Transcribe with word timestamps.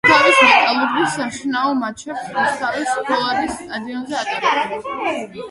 რუსთავის 0.03 0.39
„მეტალურგი“ 0.43 1.03
საშინაო 1.15 1.75
მატჩებს 1.81 2.33
რუსთავის 2.39 2.95
ფოლადის 3.11 3.61
სტადიონზე 3.61 4.19
ატარებს. 4.25 4.91